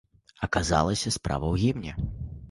Аказалася, 0.45 1.13
справа 1.17 1.47
ў 1.57 1.65
гімне. 1.65 1.93